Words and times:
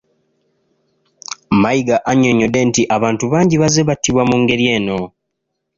Mayiga 1.61 1.95
annyonnyodde 2.09 2.59
nti 2.69 2.81
abantu 2.95 3.23
bangi 3.33 3.55
bazze 3.61 3.81
battibwa 3.89 4.23
mu 4.29 4.35
ngeri 4.41 4.65
eno. 4.77 4.99